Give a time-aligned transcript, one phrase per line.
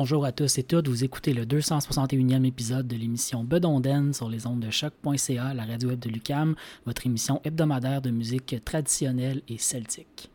[0.00, 4.46] Bonjour à tous et toutes, vous écoutez le 261e épisode de l'émission Bedonden sur les
[4.46, 6.54] ondes de choc.ca, la radio web de Lucam,
[6.86, 10.30] votre émission hebdomadaire de musique traditionnelle et celtique.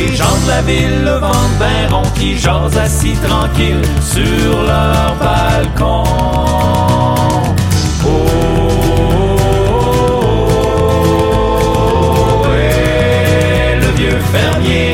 [0.00, 5.14] les gens de la ville, le vent de rond qui jase assis tranquille sur leur
[5.20, 6.04] balcon.
[8.04, 8.08] Oh,
[12.48, 14.89] ouais, le vieux fermier.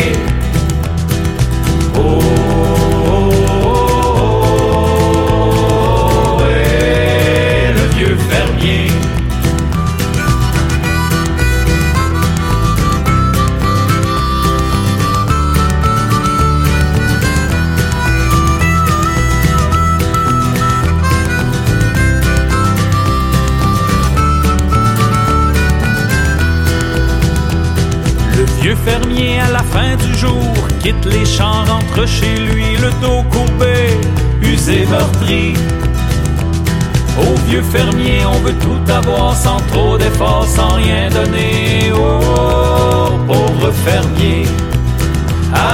[28.86, 33.78] Fermier à la fin du jour quitte les champs, rentre chez lui, le dos courbé,
[34.40, 35.54] usé, meurtri.
[37.18, 41.90] Au vieux fermier, on veut tout avoir sans trop d'efforts, sans rien donner.
[41.94, 44.44] Oh, pauvre fermier.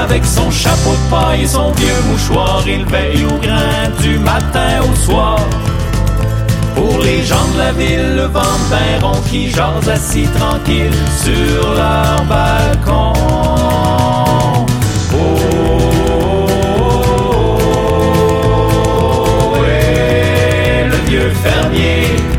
[0.02, 4.72] Avec son chapeau de paille et son vieux mouchoir, il veille au grain du matin
[4.90, 5.40] au soir.
[6.82, 8.40] Pour les gens de la ville, le vent
[9.02, 10.92] rond qui jase assis tranquille
[11.24, 13.12] sur leur balcon.
[15.14, 15.18] Oh,
[20.90, 22.31] le vieux fermier.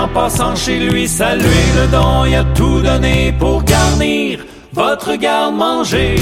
[0.00, 4.40] En passant chez lui, saluer le don, il a tout donné pour garnir
[4.72, 6.16] votre garde-manger.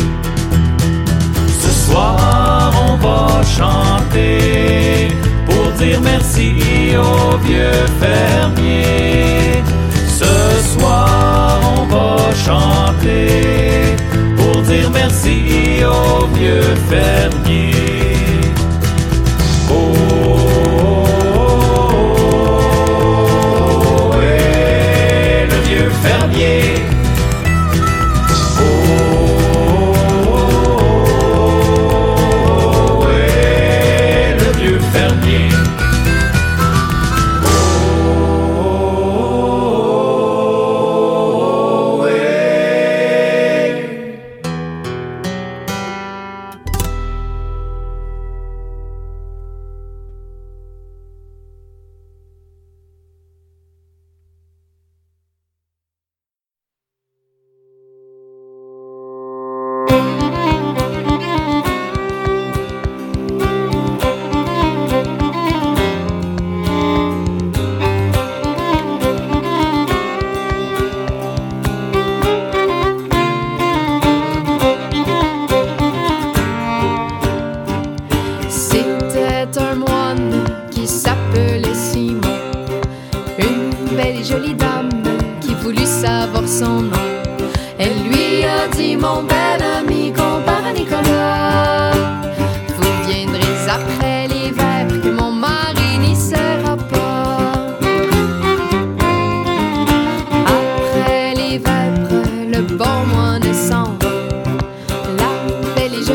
[1.62, 5.08] Ce soir, on va chanter
[5.46, 6.50] pour dire merci
[6.96, 9.62] au vieux fermier.
[10.20, 10.34] Ce
[10.74, 13.96] soir, on va chanter
[14.36, 15.36] pour dire merci
[15.84, 17.77] au vieux fermier.
[26.38, 26.67] Vieux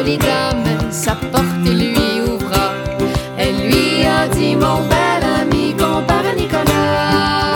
[0.03, 2.73] jolie dame, sa porte lui ouvra.
[3.37, 7.53] Elle lui a dit Mon bel ami, compare Nicolas,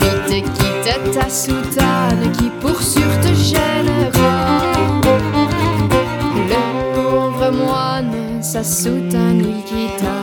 [0.00, 4.60] vite quitte ta soutane qui pour sûr te gênera.
[6.50, 6.62] Le
[6.94, 10.16] pauvre moine, sa soutane il quitta.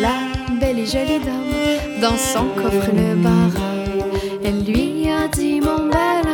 [0.00, 0.16] La
[0.60, 3.72] belle et jolie dame, dans son coffre le barra.
[4.44, 6.33] Elle lui a dit Mon bel ami,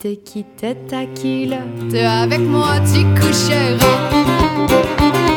[0.00, 5.27] Vite quitte ta culotte, avec moi tu coucheras.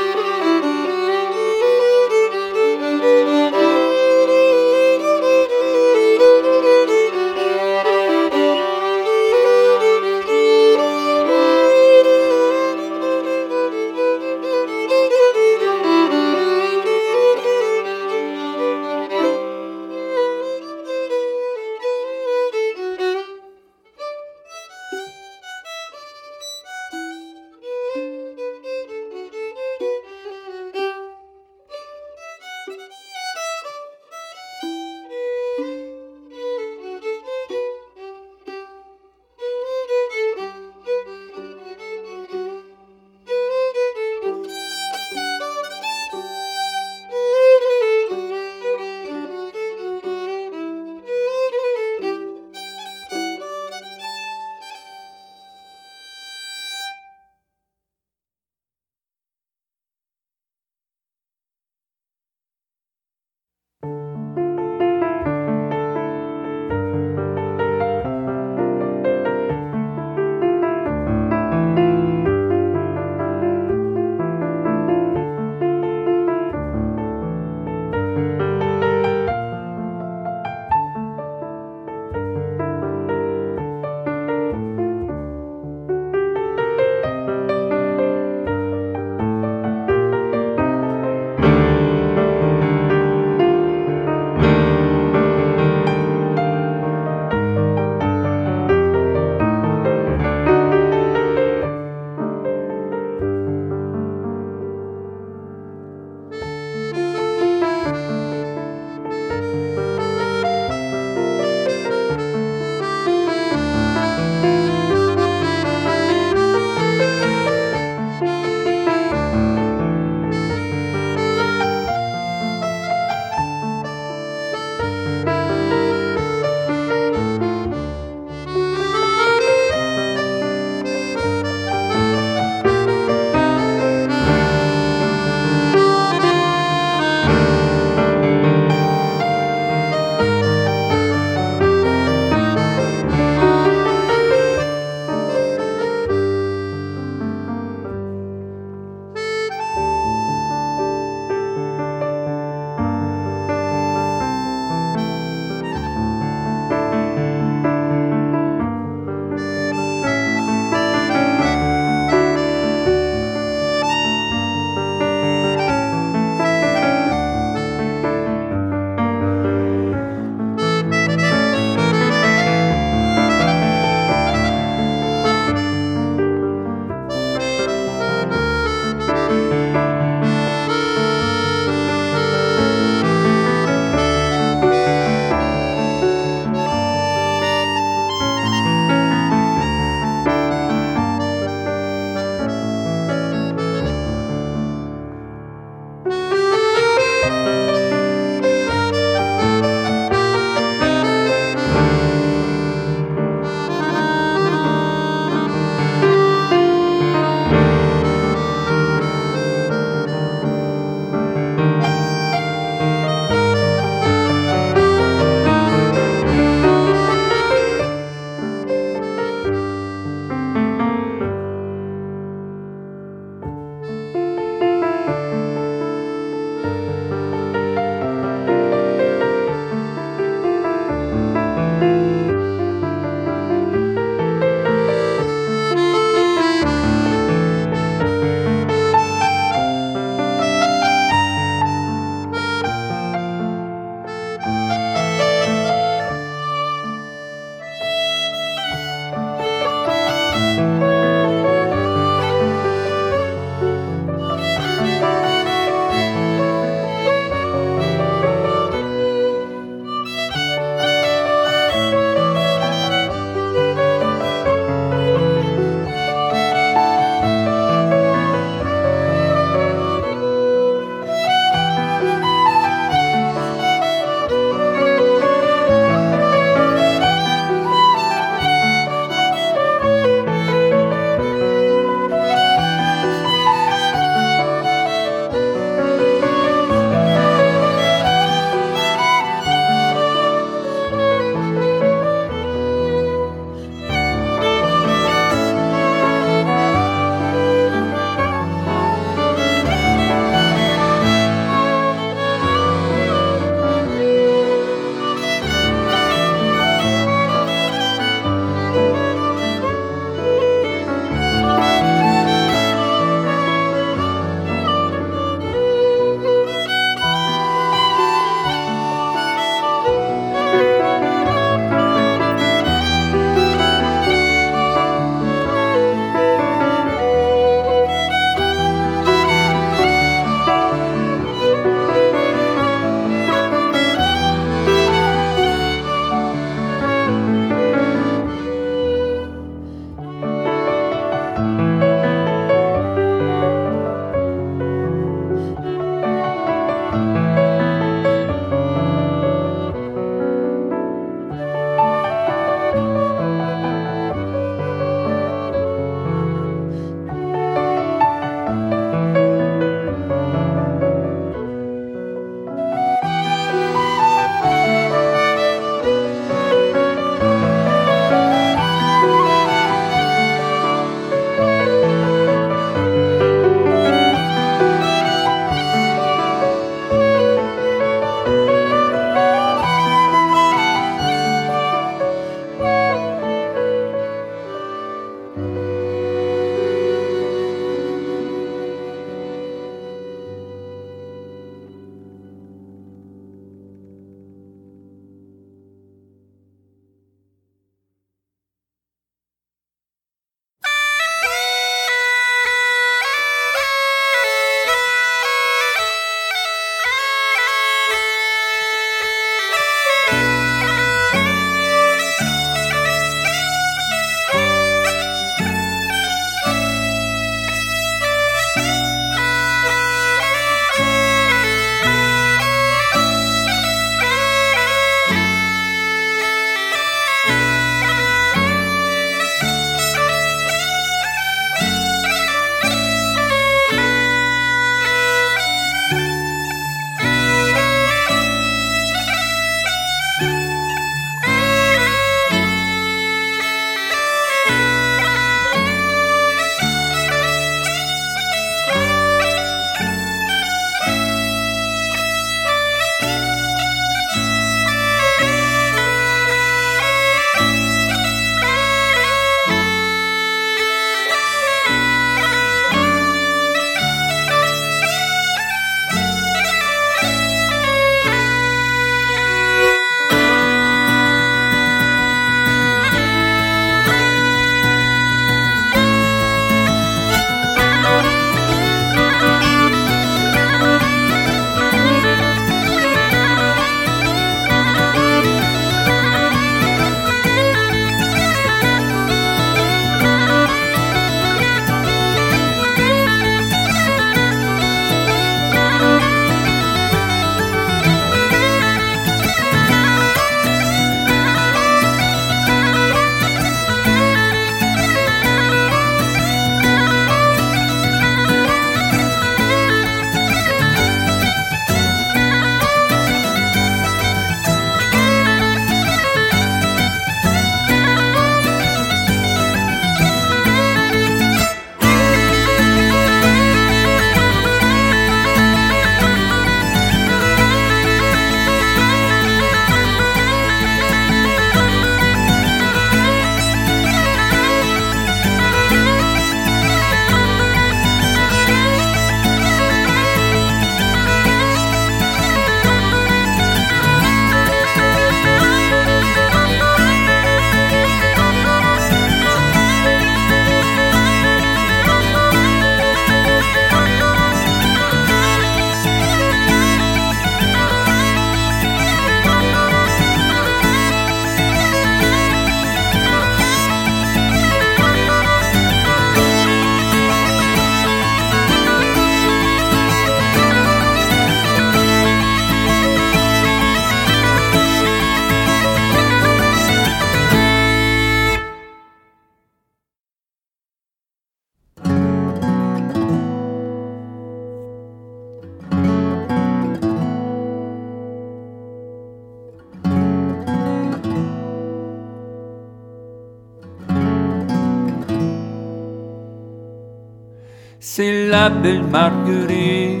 [597.96, 600.00] C'est la belle Marguerite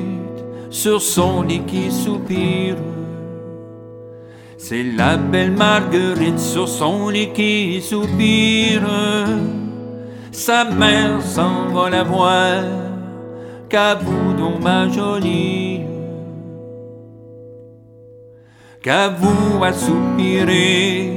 [0.68, 2.74] sur son lit qui soupire.
[4.58, 8.82] C'est la belle Marguerite sur son lit qui soupire.
[10.32, 12.64] Sa mère s'en va la voir,
[13.68, 15.82] qu'à vous donc ma jolie.
[18.82, 21.12] Qu'à vous à soupirer,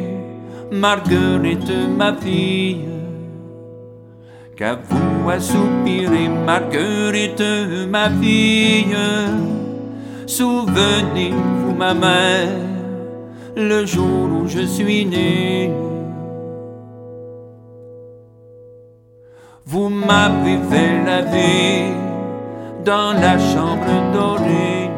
[0.71, 2.96] Marguerite ma fille.
[4.57, 7.43] Qu'à vous à soupirer, Marguerite
[7.87, 8.97] ma fille.
[10.25, 12.49] Souvenez-vous ma mère,
[13.55, 15.71] le jour où je suis né.
[19.63, 21.93] Vous m'avez fait laver
[22.83, 24.89] dans la chambre dorée.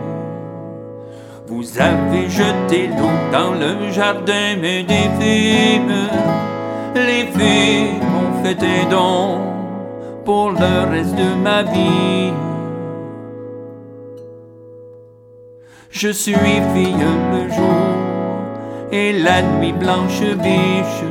[1.47, 5.81] Vous avez jeté l'eau dans le jardin, mais des filles,
[6.95, 9.48] les filles m'ont fait un don
[10.29, 12.31] pour le reste de ma vie.
[15.89, 16.35] Je suis
[16.71, 17.89] fille le jour
[18.91, 21.07] et la nuit blanche biche.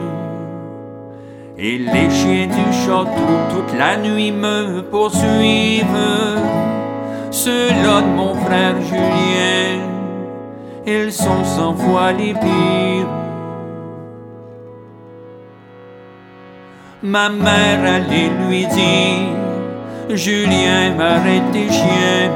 [1.59, 6.05] Et les chiens du château toute la nuit me poursuivent.
[7.33, 9.81] Ceux-là de mon frère Julien,
[10.87, 13.28] ils sont cent fois les pires.
[17.03, 22.33] Ma mère allait lui dire, Julien m'arrête tes chiens.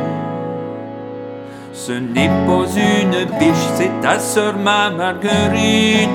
[1.73, 6.09] Ce n'est pas une biche, c'est ta sœur ma Marguerite.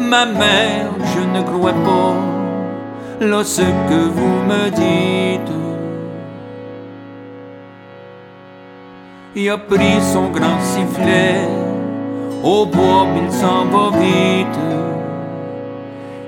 [0.00, 5.52] Ma mère, je ne crois pas là ce que vous me dites.
[9.36, 11.46] Il a pris son grand sifflet,
[12.42, 14.93] au bois il s'en va vite.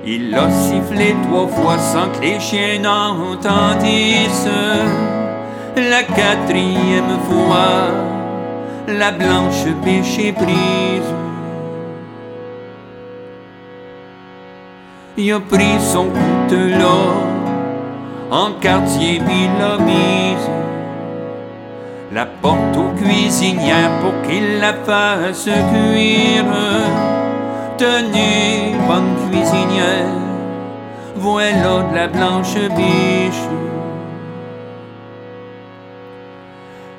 [0.09, 4.47] Il a sifflé trois fois sans que les chiens n'entendissent.
[5.75, 7.91] La quatrième fois,
[8.87, 11.11] la blanche biche est prise.
[15.17, 17.03] Il a pris son couteau
[18.31, 20.49] en quartier puis l'a mise.
[22.13, 26.45] La porte aux cuisinières pour qu'il la fasse cuire.
[27.77, 30.09] Tenez, bonne cuisinière,
[31.15, 33.47] voilà de la blanche biche.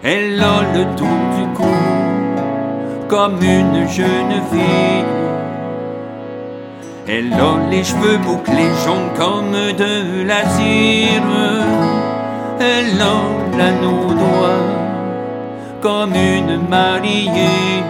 [0.05, 1.65] Elle a le tour du cou
[3.09, 5.05] comme une jeune fille.
[7.09, 11.23] Elle a les cheveux bouclés jaunes comme de la cire.
[12.61, 14.63] Elle a l'anneau droit
[15.81, 17.83] comme une mariée.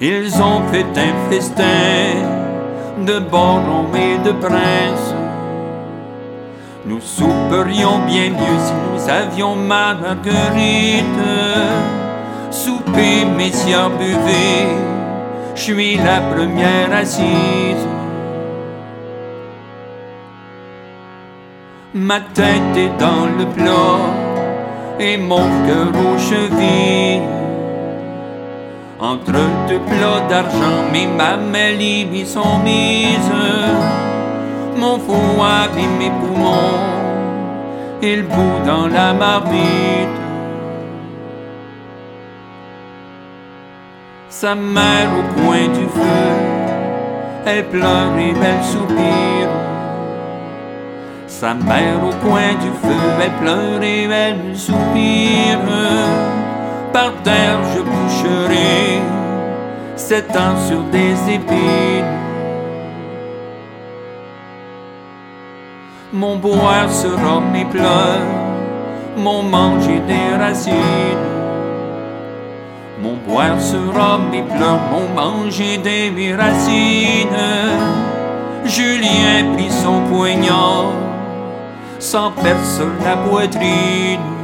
[0.00, 2.22] Ils ont fait un festin
[3.04, 5.12] de bonhommes et de princes.
[6.86, 11.04] Nous souperions bien mieux si nous avions ma marguerite.
[12.52, 14.68] Souper, messieurs, buvez,
[15.56, 17.86] je suis la première assise.
[21.92, 23.98] Ma tête est dans le plat
[25.00, 27.37] et mon cœur aux chevilles.
[29.00, 29.30] Entre
[29.68, 33.30] deux plats d'argent, mes mamelles y sont mises.
[34.76, 36.80] Mon foie et mes poumons,
[38.02, 40.18] et le bout dans la marmite.
[44.28, 46.28] Sa mère au coin du feu,
[47.46, 49.54] elle pleure et elle soupire.
[51.28, 55.58] Sa mère au coin du feu, elle pleure et elle soupire.
[56.92, 58.87] Par terre je coucherai,
[60.36, 62.04] ans sur des épines.
[66.12, 68.22] Mon boire sera mes pleurs,
[69.16, 70.74] mon manger des racines.
[73.02, 77.28] Mon boire sera mes pleurs, mon manger des racines.
[78.64, 80.92] Julien prit son poignard,
[81.98, 84.37] sans personne la poitrine.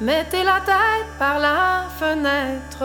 [0.00, 2.84] Mettez la tête par la fenêtre,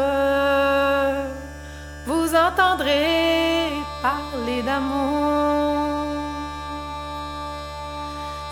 [2.05, 6.05] vous entendrez parler d'amour.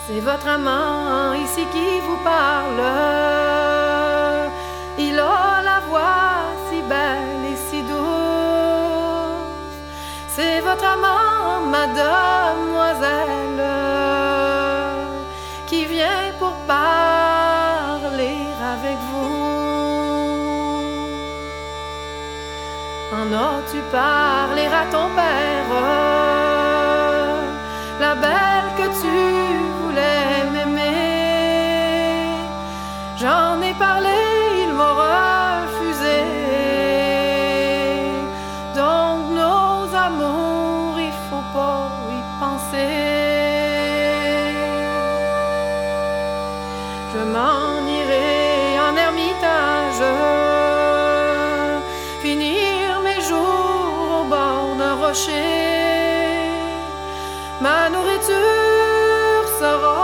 [0.06, 2.82] C'est votre amant ici qui vous parle.
[4.98, 7.98] Il a la voix si belle et si douce.
[10.36, 13.62] C'est votre amant, mademoiselle,
[15.68, 18.38] qui vient pour parler
[18.74, 19.48] avec vous.
[23.20, 25.72] En as-tu parlé à ton père?
[28.00, 28.57] La belle
[57.60, 59.97] Ma nourriture sera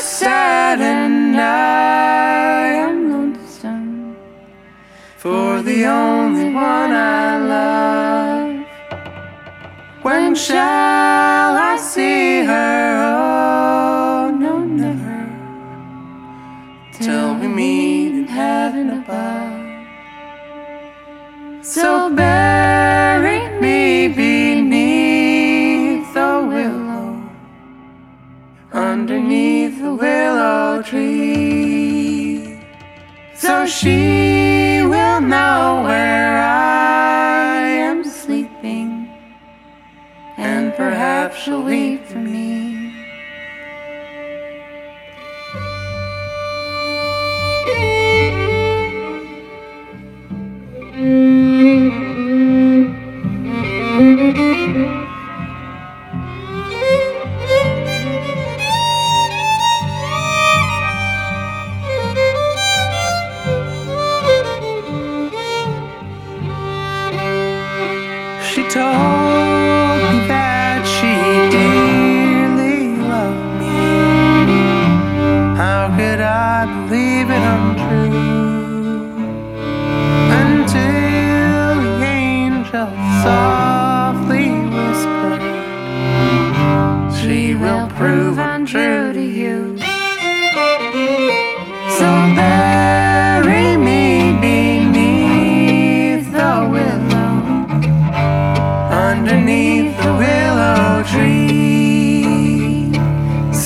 [0.00, 4.16] sad and I am lonesome
[5.16, 8.66] for the only one I love.
[10.02, 13.02] When shall I see her?
[13.16, 15.18] Oh, no, never.
[16.92, 19.58] Till we meet in heaven above.
[21.64, 22.10] So
[41.48, 41.87] shall we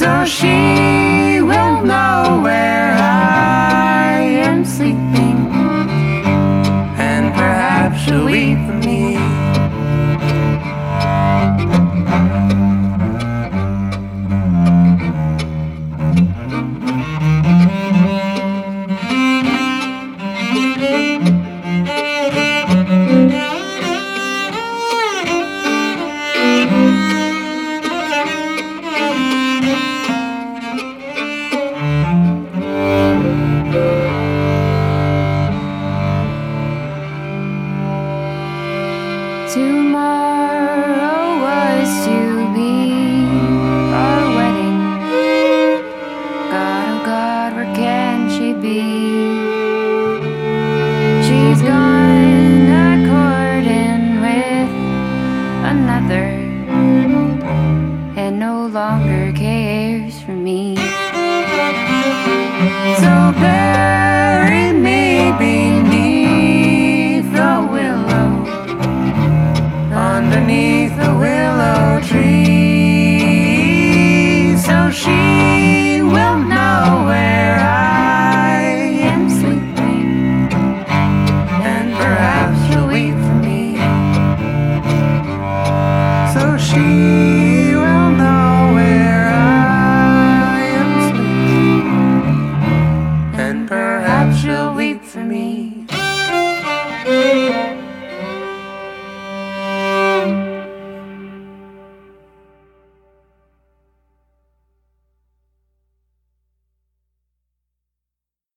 [0.03, 0.92] 手心